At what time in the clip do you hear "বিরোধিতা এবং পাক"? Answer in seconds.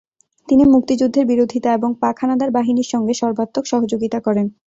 1.25-2.15